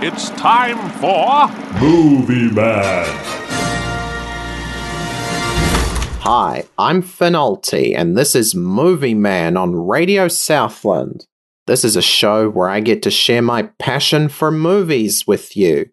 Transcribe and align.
It's 0.00 0.30
time 0.30 0.78
for 1.00 1.48
Movie 1.80 2.54
Man. 2.54 3.04
Hi, 6.20 6.62
I'm 6.78 7.02
Finalty, 7.02 7.96
and 7.96 8.16
this 8.16 8.36
is 8.36 8.54
Movie 8.54 9.14
Man 9.14 9.56
on 9.56 9.74
Radio 9.74 10.28
Southland. 10.28 11.26
This 11.66 11.84
is 11.84 11.96
a 11.96 12.00
show 12.00 12.48
where 12.48 12.68
I 12.68 12.78
get 12.78 13.02
to 13.02 13.10
share 13.10 13.42
my 13.42 13.70
passion 13.80 14.28
for 14.28 14.52
movies 14.52 15.26
with 15.26 15.56
you. 15.56 15.86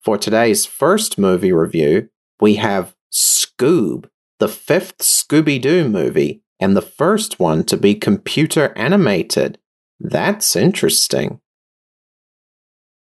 For 0.00 0.16
today's 0.16 0.64
first 0.64 1.18
movie 1.18 1.52
review, 1.52 2.08
we 2.40 2.54
have 2.54 2.96
Scoob, 3.12 4.08
the 4.38 4.48
fifth 4.48 4.96
Scooby 4.98 5.60
Doo 5.60 5.86
movie, 5.86 6.42
and 6.58 6.74
the 6.74 6.80
first 6.80 7.38
one 7.38 7.62
to 7.64 7.76
be 7.76 7.94
computer 7.94 8.72
animated. 8.74 9.58
That's 10.00 10.56
interesting. 10.56 11.42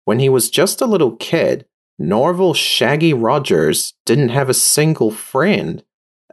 When 0.06 0.20
he 0.20 0.30
was 0.30 0.50
just 0.50 0.82
a 0.82 0.86
little 0.86 1.16
kid, 1.16 1.66
Norville 1.98 2.54
Shaggy 2.54 3.14
Rogers 3.14 3.94
didn't 4.06 4.30
have 4.30 4.50
a 4.50 4.54
single 4.54 5.12
friend 5.12 5.84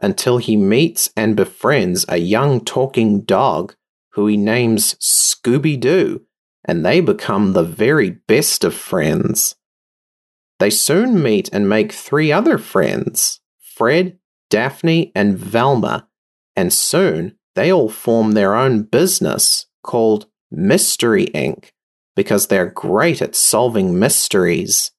until 0.01 0.37
he 0.37 0.57
meets 0.57 1.09
and 1.15 1.35
befriends 1.35 2.05
a 2.09 2.17
young 2.17 2.59
talking 2.63 3.21
dog 3.21 3.75
who 4.13 4.27
he 4.27 4.35
names 4.35 4.95
Scooby 4.95 5.79
Doo, 5.79 6.21
and 6.65 6.85
they 6.85 6.99
become 6.99 7.53
the 7.53 7.63
very 7.63 8.09
best 8.09 8.63
of 8.63 8.73
friends. 8.73 9.55
They 10.59 10.69
soon 10.69 11.21
meet 11.21 11.49
and 11.53 11.69
make 11.69 11.91
three 11.91 12.31
other 12.31 12.57
friends 12.57 13.39
Fred, 13.59 14.19
Daphne, 14.49 15.11
and 15.15 15.37
Velma, 15.37 16.07
and 16.55 16.73
soon 16.73 17.37
they 17.55 17.71
all 17.71 17.89
form 17.89 18.33
their 18.33 18.55
own 18.55 18.83
business 18.83 19.67
called 19.81 20.27
Mystery 20.51 21.27
Inc 21.27 21.69
because 22.15 22.47
they're 22.47 22.69
great 22.69 23.21
at 23.21 23.35
solving 23.35 23.97
mysteries. 23.97 24.91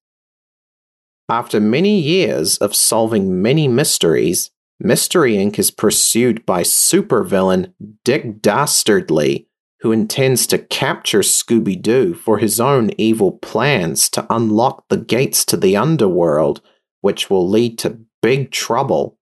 After 1.28 1.60
many 1.60 2.00
years 2.00 2.58
of 2.58 2.74
solving 2.74 3.40
many 3.40 3.68
mysteries, 3.68 4.50
Mystery 4.84 5.34
Inc. 5.34 5.60
is 5.60 5.70
pursued 5.70 6.44
by 6.44 6.62
supervillain 6.62 7.72
Dick 8.04 8.42
Dastardly, 8.42 9.46
who 9.80 9.92
intends 9.92 10.44
to 10.48 10.58
capture 10.58 11.20
Scooby 11.20 11.80
Doo 11.80 12.14
for 12.14 12.38
his 12.38 12.58
own 12.58 12.90
evil 12.98 13.30
plans 13.30 14.08
to 14.10 14.26
unlock 14.28 14.88
the 14.88 14.96
gates 14.96 15.44
to 15.44 15.56
the 15.56 15.76
underworld, 15.76 16.60
which 17.00 17.30
will 17.30 17.48
lead 17.48 17.78
to 17.78 18.00
big 18.22 18.50
trouble. 18.50 19.18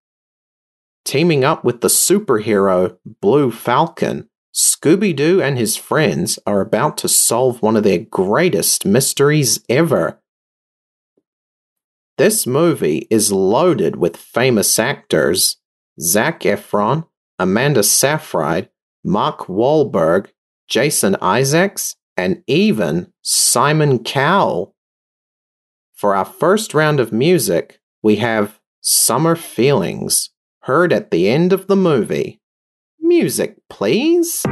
Teaming 1.04 1.44
up 1.44 1.62
with 1.62 1.82
the 1.82 1.88
superhero 1.88 2.96
Blue 3.20 3.50
Falcon, 3.50 4.29
Scooby 4.54 5.14
Doo 5.14 5.40
and 5.40 5.56
his 5.56 5.76
friends 5.76 6.38
are 6.46 6.60
about 6.60 6.96
to 6.98 7.08
solve 7.08 7.62
one 7.62 7.76
of 7.76 7.84
their 7.84 7.98
greatest 7.98 8.84
mysteries 8.84 9.64
ever. 9.68 10.20
This 12.18 12.46
movie 12.46 13.06
is 13.10 13.32
loaded 13.32 13.96
with 13.96 14.16
famous 14.16 14.78
actors 14.78 15.56
Zac 16.00 16.40
Efron, 16.40 17.06
Amanda 17.38 17.82
Seyfried, 17.82 18.68
Mark 19.04 19.46
Wahlberg, 19.46 20.28
Jason 20.68 21.16
Isaacs, 21.20 21.96
and 22.16 22.42
even 22.46 23.12
Simon 23.22 24.02
Cowell. 24.02 24.74
For 25.94 26.14
our 26.14 26.24
first 26.24 26.74
round 26.74 27.00
of 27.00 27.12
music, 27.12 27.80
we 28.02 28.16
have 28.16 28.60
Summer 28.80 29.36
Feelings, 29.36 30.30
heard 30.62 30.92
at 30.92 31.10
the 31.10 31.28
end 31.28 31.52
of 31.52 31.66
the 31.66 31.76
movie. 31.76 32.39
Music, 33.10 33.56
please. 33.68 34.46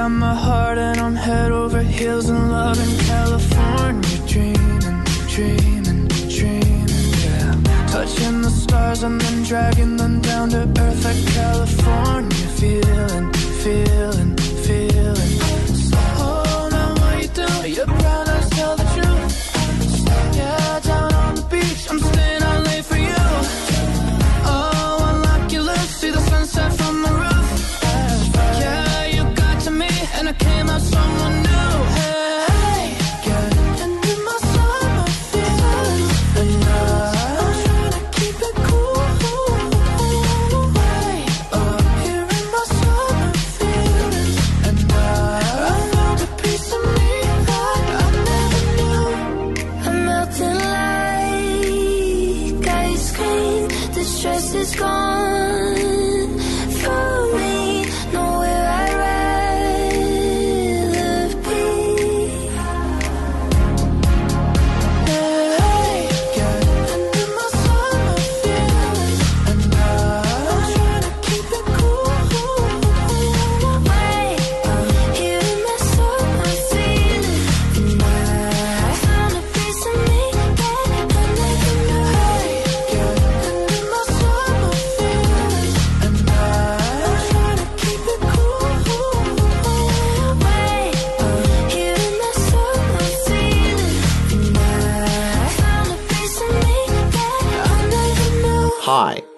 Got 0.00 0.08
my 0.08 0.34
heart 0.34 0.78
and 0.78 0.98
I'm 0.98 1.14
head 1.14 1.52
over 1.52 1.82
heels 1.82 2.30
in 2.30 2.50
love 2.50 2.78
in 2.86 2.92
California. 3.04 4.16
Dreaming, 4.32 5.04
dreaming, 5.34 6.08
dreaming, 6.36 6.88
yeah. 7.24 7.52
Touching 7.86 8.40
the 8.40 8.48
stars 8.50 9.02
and 9.02 9.20
then 9.20 9.42
dragging 9.42 9.98
them 9.98 10.22
down 10.22 10.48
to 10.50 10.62
earth 10.84 11.04
like 11.04 11.22
California. 11.34 12.46
Feeling, 12.60 13.30
feeling, 13.62 14.36
feeling. 14.64 15.29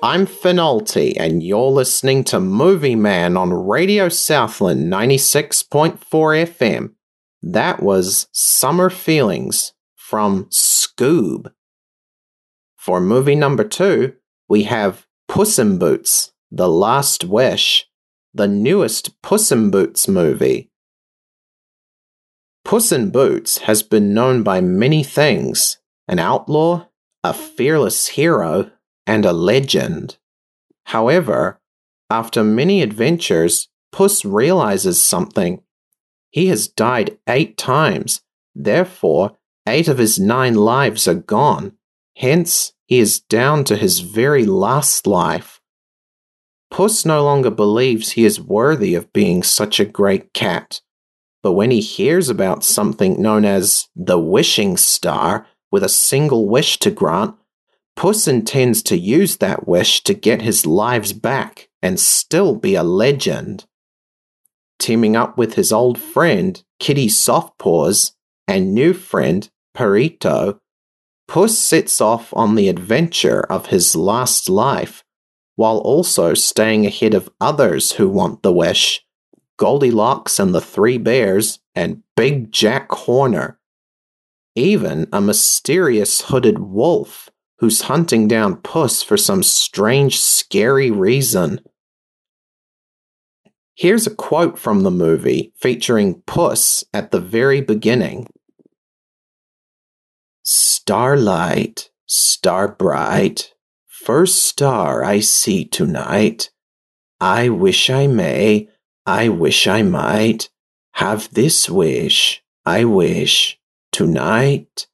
I'm 0.04 0.26
Finalty, 0.26 1.14
and 1.16 1.44
you're 1.44 1.70
listening 1.70 2.25
to 2.25 2.40
Movie 2.40 2.96
Man 2.96 3.37
on 3.37 3.52
Radio 3.52 4.08
Southland 4.08 4.93
96.4 4.93 5.96
FM. 6.00 6.94
That 7.40 7.81
was 7.81 8.26
Summer 8.32 8.90
Feelings 8.90 9.75
from 9.94 10.46
Scoob. 10.46 11.52
For 12.76 13.00
movie 13.00 13.37
number 13.37 13.62
two, 13.62 14.14
we 14.49 14.64
have 14.64 15.06
Puss 15.28 15.56
in 15.60 15.78
Boots, 15.78 16.32
The 16.50 16.69
Last 16.69 17.25
Wish, 17.25 17.87
the 18.34 18.48
newest 18.48 19.22
Puss 19.22 19.52
in 19.52 19.70
Boots 19.70 20.08
movie. 20.08 20.72
Puss 22.64 22.90
in 22.90 23.10
Boots 23.10 23.58
has 23.58 23.84
been 23.84 24.12
known 24.12 24.43
by 24.43 24.60
many 24.60 25.05
things 25.05 25.78
an 26.08 26.19
outlaw, 26.19 26.88
a 27.22 27.32
fearless 27.32 28.08
hero, 28.08 28.72
and 29.06 29.25
a 29.25 29.32
legend. 29.32 30.19
However, 30.84 31.60
after 32.10 32.44
many 32.44 32.82
adventures, 32.82 33.69
Puss 33.90 34.25
realizes 34.25 35.02
something. 35.02 35.62
He 36.31 36.46
has 36.46 36.69
died 36.69 37.19
eight 37.28 37.56
times, 37.56 38.22
therefore, 38.54 39.37
eight 39.66 39.88
of 39.88 39.99
his 39.99 40.19
nine 40.19 40.54
lives 40.54 41.06
are 41.06 41.14
gone. 41.14 41.72
Hence, 42.16 42.72
he 42.87 42.99
is 42.99 43.20
down 43.20 43.64
to 43.64 43.76
his 43.76 44.00
very 44.00 44.44
last 44.44 45.06
life. 45.06 45.60
Puss 46.70 47.05
no 47.05 47.22
longer 47.22 47.50
believes 47.50 48.12
he 48.12 48.25
is 48.25 48.40
worthy 48.40 48.94
of 48.94 49.12
being 49.12 49.43
such 49.43 49.78
a 49.78 49.84
great 49.84 50.32
cat. 50.32 50.81
But 51.43 51.52
when 51.52 51.70
he 51.70 51.81
hears 51.81 52.28
about 52.28 52.64
something 52.64 53.20
known 53.20 53.44
as 53.44 53.88
the 53.96 54.19
wishing 54.19 54.76
star 54.76 55.46
with 55.70 55.82
a 55.82 55.88
single 55.88 56.48
wish 56.48 56.78
to 56.78 56.90
grant, 56.90 57.34
Puss 57.97 58.27
intends 58.27 58.83
to 58.85 58.99
use 58.99 59.37
that 59.37 59.69
wish 59.69 60.03
to 60.05 60.15
get 60.15 60.43
his 60.43 60.67
lives 60.67 61.12
back 61.12 61.69
and 61.83 62.00
still 62.00 62.55
be 62.55 62.75
a 62.75 62.83
legend. 62.83 63.67
Teaming 64.79 65.15
up 65.15 65.39
with 65.39 65.55
his 65.55 65.73
old 65.73 65.99
friend, 65.99 66.62
Kitty 66.81 67.09
Softpaws, 67.09 68.12
and 68.49 68.75
new 68.75 68.93
friend, 68.93 69.49
Perrito, 69.77 70.59
Puss 71.29 71.59
sets 71.59 72.00
off 72.00 72.33
on 72.35 72.56
the 72.56 72.69
adventure 72.69 73.41
of 73.43 73.67
his 73.67 73.94
last 73.94 74.49
life, 74.49 75.05
while 75.56 75.79
also 75.79 76.35
staying 76.35 76.85
ahead 76.85 77.15
of 77.15 77.31
others 77.41 77.93
who 77.93 78.09
want 78.09 78.43
the 78.43 78.53
wish 78.53 79.05
Goldilocks 79.59 80.41
and 80.41 80.55
the 80.55 80.61
Three 80.61 80.99
Bears, 80.99 81.61
and 81.75 82.03
Big 82.17 82.50
Jack 82.50 82.91
Horner. 82.91 83.61
Even 84.56 85.06
a 85.12 85.21
mysterious 85.21 86.23
hooded 86.23 86.59
wolf 86.59 87.31
who's 87.62 87.82
hunting 87.82 88.26
down 88.26 88.56
Puss 88.56 89.05
for 89.05 89.17
some 89.17 89.41
strange, 89.41 90.19
scary 90.19 90.91
reason. 90.91 91.61
Here's 93.76 94.05
a 94.05 94.12
quote 94.17 94.59
from 94.59 94.82
the 94.82 94.91
movie 94.91 95.53
featuring 95.56 96.23
Puss 96.23 96.82
at 96.93 97.12
the 97.12 97.20
very 97.20 97.61
beginning 97.61 98.26
Starlight, 100.43 101.91
star 102.05 102.67
bright, 102.67 103.55
first 103.87 104.43
star 104.43 105.05
I 105.05 105.20
see 105.20 105.65
tonight. 105.65 106.50
I 107.20 107.49
wish 107.49 107.88
I 107.88 108.08
may, 108.08 108.70
I 109.06 109.29
wish 109.29 109.69
I 109.69 109.82
might 109.82 110.50
have 110.94 111.32
this 111.32 111.70
wish, 111.70 112.43
I 112.67 112.87
wish, 112.87 113.61
tonight. 113.93 114.88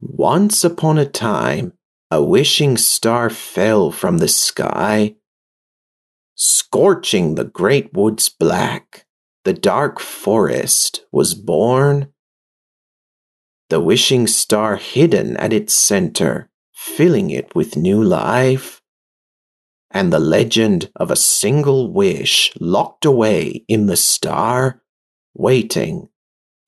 Once 0.00 0.62
upon 0.62 0.96
a 0.96 1.04
time, 1.06 1.72
a 2.10 2.22
wishing 2.22 2.76
star 2.76 3.28
fell 3.28 3.90
from 3.90 4.18
the 4.18 4.28
sky, 4.28 5.16
scorching 6.34 7.34
the 7.34 7.44
great 7.44 7.92
woods 7.92 8.28
black. 8.28 9.06
The 9.44 9.52
dark 9.52 9.98
forest 9.98 11.04
was 11.10 11.34
born. 11.34 12.12
The 13.70 13.80
wishing 13.80 14.26
star 14.26 14.76
hidden 14.76 15.36
at 15.36 15.52
its 15.52 15.74
center, 15.74 16.48
filling 16.72 17.30
it 17.30 17.54
with 17.54 17.76
new 17.76 18.02
life. 18.02 18.80
And 19.90 20.12
the 20.12 20.20
legend 20.20 20.90
of 20.96 21.10
a 21.10 21.16
single 21.16 21.92
wish 21.92 22.52
locked 22.60 23.04
away 23.04 23.64
in 23.68 23.86
the 23.86 23.96
star, 23.96 24.82
waiting 25.34 26.08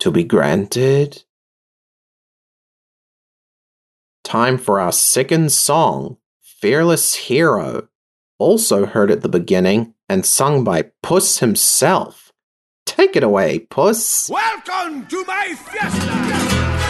to 0.01 0.11
be 0.11 0.25
granted. 0.25 1.23
Time 4.31 4.59
for 4.59 4.79
our 4.79 4.93
second 4.93 5.51
song, 5.51 6.17
Fearless 6.41 7.17
Hero, 7.17 7.89
also 8.39 8.87
heard 8.87 9.11
at 9.11 9.23
the 9.23 9.29
beginning 9.29 9.95
and 10.09 10.25
sung 10.25 10.63
by 10.63 10.93
Puss 11.03 11.41
himself. 11.41 12.31
Take 12.87 13.17
it 13.17 13.25
away, 13.25 13.59
Puss. 13.59 14.31
Welcome 14.31 15.09
to 15.09 15.25
my 15.25 15.57
fiesta! 15.57 16.90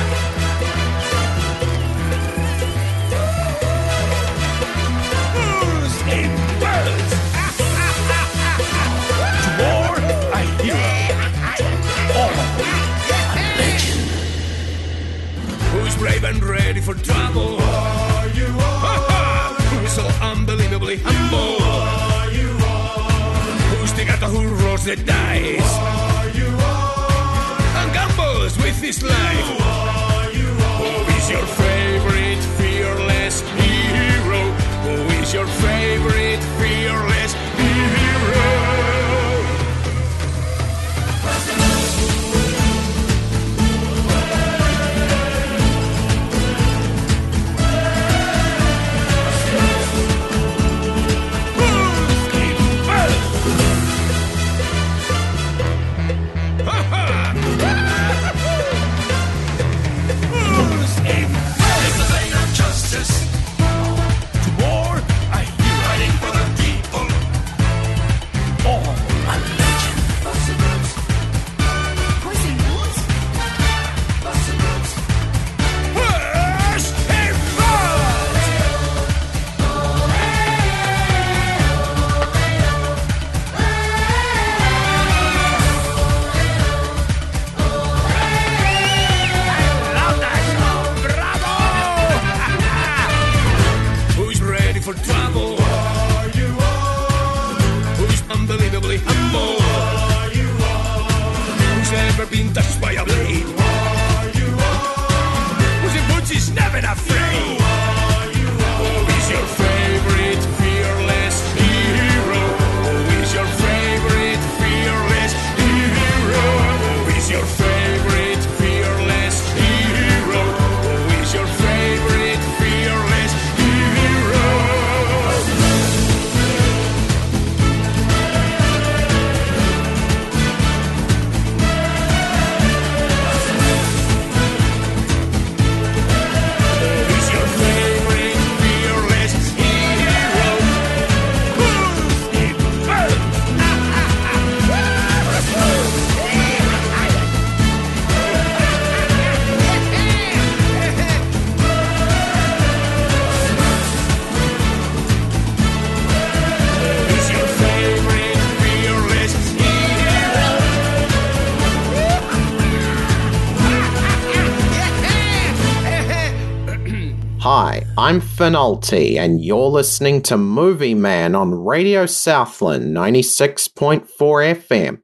Hi, 167.42 167.86
I'm 167.96 168.20
Finalty, 168.20 169.16
and 169.16 169.42
you're 169.42 169.70
listening 169.70 170.20
to 170.24 170.36
Movie 170.36 170.94
Man 170.94 171.34
on 171.34 171.54
Radio 171.54 172.04
Southland 172.04 172.94
96.4 172.94 174.06
FM. 174.08 175.00